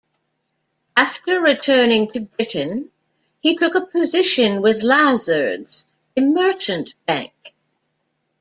[0.97, 2.89] After returning to Britain,
[3.39, 5.85] he took a position with Lazards,
[6.17, 7.53] a merchant bank.